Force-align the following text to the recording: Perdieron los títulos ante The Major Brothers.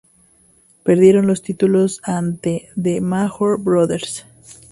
Perdieron 0.81 1.27
los 1.27 1.43
títulos 1.43 1.99
ante 2.05 2.69
The 2.75 3.01
Major 3.01 3.59
Brothers. 3.59 4.25